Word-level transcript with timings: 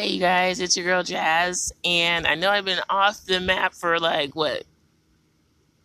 Hey, 0.00 0.12
you 0.12 0.20
guys, 0.20 0.60
it's 0.60 0.78
your 0.78 0.86
girl 0.86 1.02
Jazz, 1.02 1.74
and 1.84 2.26
I 2.26 2.34
know 2.34 2.48
I've 2.48 2.64
been 2.64 2.80
off 2.88 3.22
the 3.26 3.38
map 3.38 3.74
for 3.74 3.98
like 4.00 4.34
what 4.34 4.64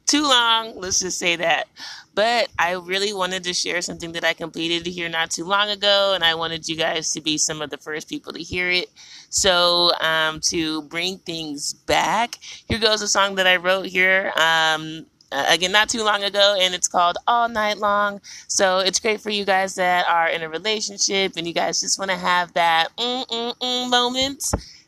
too 0.05 0.23
long, 0.23 0.79
let's 0.79 1.01
just 1.01 1.19
say 1.19 1.35
that. 1.35 1.67
But 2.13 2.47
I 2.57 2.75
really 2.75 3.11
wanted 3.11 3.43
to 3.43 3.53
share 3.53 3.81
something 3.81 4.13
that 4.13 4.23
I 4.23 4.31
completed 4.31 4.85
here 4.87 5.09
not 5.09 5.31
too 5.31 5.43
long 5.43 5.69
ago, 5.69 6.13
and 6.15 6.23
I 6.23 6.33
wanted 6.33 6.65
you 6.65 6.77
guys 6.77 7.11
to 7.11 7.19
be 7.19 7.37
some 7.37 7.61
of 7.61 7.71
the 7.71 7.77
first 7.77 8.07
people 8.07 8.31
to 8.31 8.39
hear 8.39 8.71
it. 8.71 8.89
So, 9.31 9.91
um, 9.99 10.39
to 10.45 10.83
bring 10.83 11.17
things 11.17 11.73
back, 11.73 12.39
here 12.69 12.79
goes 12.79 13.01
a 13.01 13.09
song 13.09 13.35
that 13.35 13.47
I 13.47 13.57
wrote 13.57 13.87
here. 13.87 14.31
Um, 14.37 15.07
again, 15.31 15.71
not 15.71 15.89
too 15.89 16.03
long 16.03 16.23
ago, 16.23 16.55
and 16.59 16.73
it's 16.73 16.87
called 16.87 17.17
All 17.27 17.49
Night 17.49 17.77
Long. 17.77 18.21
So 18.47 18.79
it's 18.79 18.99
great 18.99 19.21
for 19.21 19.29
you 19.29 19.45
guys 19.45 19.75
that 19.75 20.07
are 20.07 20.27
in 20.29 20.41
a 20.41 20.49
relationship 20.49 21.33
and 21.37 21.47
you 21.47 21.53
guys 21.53 21.81
just 21.81 21.99
want 21.99 22.11
to 22.11 22.17
have 22.17 22.53
that 22.53 22.89
mm-mm-mm 22.97 23.89
moment. 23.89 24.43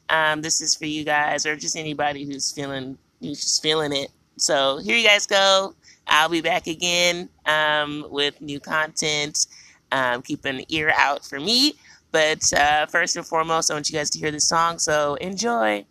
Um, 0.09 0.41
this 0.41 0.61
is 0.61 0.75
for 0.75 0.85
you 0.85 1.03
guys, 1.03 1.45
or 1.45 1.55
just 1.55 1.75
anybody 1.75 2.25
who's 2.25 2.51
feeling 2.51 2.97
who's 3.19 3.41
just 3.41 3.61
feeling 3.61 3.93
it. 3.93 4.09
So 4.37 4.77
here 4.77 4.95
you 4.95 5.05
guys 5.05 5.25
go. 5.25 5.73
I'll 6.07 6.29
be 6.29 6.41
back 6.41 6.67
again 6.67 7.29
um, 7.45 8.05
with 8.09 8.39
new 8.41 8.59
content. 8.59 9.47
Um, 9.91 10.21
keep 10.21 10.45
an 10.45 10.61
ear 10.69 10.93
out 10.95 11.25
for 11.25 11.39
me. 11.39 11.73
But 12.11 12.53
uh, 12.53 12.85
first 12.85 13.17
and 13.17 13.25
foremost, 13.25 13.69
I 13.69 13.73
want 13.73 13.89
you 13.89 13.97
guys 13.97 14.09
to 14.11 14.19
hear 14.19 14.31
this 14.31 14.47
song. 14.47 14.79
So 14.79 15.15
enjoy. 15.15 15.85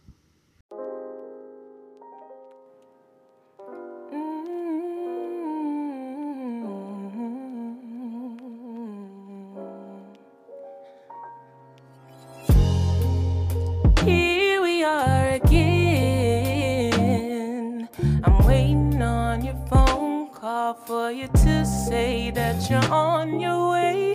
Here 14.06 14.62
we 14.62 14.84
are 14.84 15.30
again. 15.30 16.94
I'm 18.22 18.46
waiting 18.46 19.02
on 19.02 19.44
your 19.44 19.56
phone 19.68 20.30
call 20.30 20.74
for 20.74 21.10
you 21.10 21.26
to 21.26 21.66
say 21.66 22.30
that 22.30 22.70
you're 22.70 22.88
on 22.92 23.40
your 23.40 23.72
way. 23.72 24.14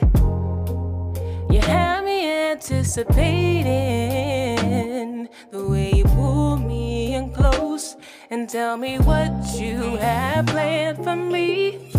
You 1.54 1.60
have 1.60 2.06
me 2.06 2.52
anticipating 2.52 5.28
the 5.52 5.68
way 5.68 5.92
you 5.92 6.06
pull 6.06 6.56
me 6.56 7.16
in 7.16 7.34
close 7.34 7.98
and 8.30 8.48
tell 8.48 8.78
me 8.78 8.98
what 9.00 9.34
you 9.60 9.98
have 9.98 10.46
planned 10.46 11.04
for 11.04 11.18
me. 11.18 11.92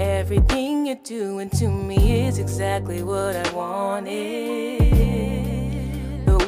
Everything 0.00 0.86
you're 0.86 0.96
doing 1.04 1.48
to 1.50 1.68
me 1.68 2.26
is 2.26 2.38
exactly 2.38 3.04
what 3.04 3.36
I 3.36 3.48
wanted. 3.54 5.07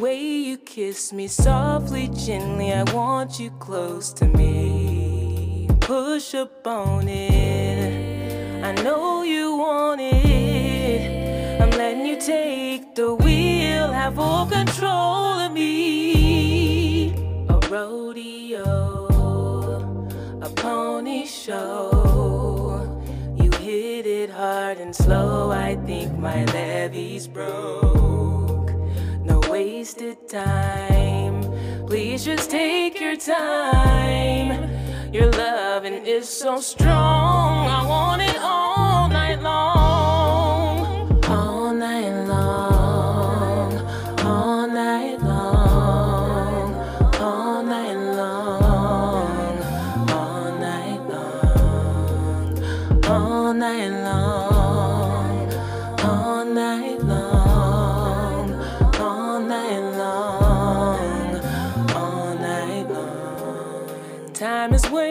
Way 0.01 0.25
you 0.25 0.56
kiss 0.56 1.12
me 1.12 1.29
softly, 1.29 2.09
gently, 2.09 2.73
I 2.73 2.84
want 2.95 3.39
you 3.39 3.51
close 3.51 4.15
to 4.15 4.25
me. 4.25 5.69
Push 5.81 6.34
up 6.34 6.67
on 6.67 7.07
it. 7.07 8.65
I 8.65 8.73
know 8.83 9.23
you 9.25 9.57
want 9.57 10.01
it. 10.01 11.61
I'm 11.61 11.69
letting 11.73 12.07
you 12.07 12.19
take 12.19 12.95
the 12.95 13.15
wheel, 13.15 13.92
have 13.92 14.15
full 14.15 14.47
control 14.47 15.39
of 15.45 15.53
me. 15.53 17.11
A 17.51 17.59
rodeo, 17.69 19.07
a 20.41 20.48
pony 20.48 21.27
show. 21.27 23.05
You 23.37 23.51
hit 23.59 24.07
it 24.07 24.31
hard 24.31 24.79
and 24.79 24.97
slow. 24.97 25.51
I 25.51 25.77
think 25.85 26.19
my 26.19 26.47
levees 26.47 27.29
broke. 27.29 28.39
Wasted 29.61 30.27
time. 30.27 31.42
Please 31.86 32.25
just 32.25 32.50
take 32.50 32.98
your 32.98 33.14
time. 33.14 34.70
Your 35.12 35.30
loving 35.33 36.07
is 36.07 36.27
so 36.27 36.61
strong. 36.62 37.68
I 37.68 37.86
want 37.86 38.23
it 38.23 38.39
all 38.40 39.11
night 39.11 39.42
long. 39.42 39.89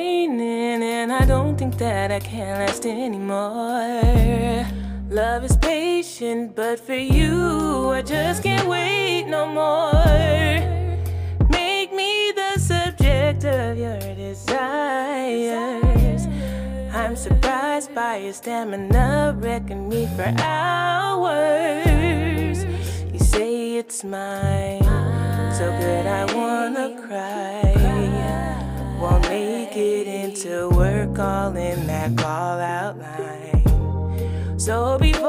Waning, 0.09 0.81
and 0.81 1.12
I 1.14 1.24
don't 1.24 1.56
think 1.56 1.78
that 1.78 2.12
I 2.12 2.20
can 2.20 2.58
last 2.58 2.84
anymore. 2.84 4.66
Love 5.08 5.44
is 5.44 5.56
patient, 5.58 6.56
but 6.56 6.80
for 6.80 6.96
you, 6.96 7.92
I 7.92 8.02
just 8.02 8.42
can't 8.42 8.68
wait 8.68 9.25
no 9.28 9.46
more. 9.46 9.94
Make 11.48 11.94
me 11.94 12.31
the 12.42 12.58
subject 12.59 13.46
of 13.46 13.78
your 13.78 14.00
desires. 14.25 14.58
I'm 16.92 17.16
surprised 17.16 17.94
by 17.94 18.18
your 18.18 18.34
stamina, 18.34 19.36
wrecking 19.38 19.88
me 19.88 20.08
for 20.16 20.34
hours. 20.40 21.38
You 23.14 23.19
say 23.19 23.75
it's 23.78 24.03
mine, 24.03 24.81
so 25.53 25.66
good 25.80 26.08
I 26.08 26.25
wanna 26.34 26.49
into 30.59 30.75
work 30.75 31.18
all 31.20 31.56
in 31.56 31.88
that 31.88 32.18
call 32.18 32.59
out 32.59 32.97
line. 32.97 34.59
So 34.59 34.97
before 35.00 35.28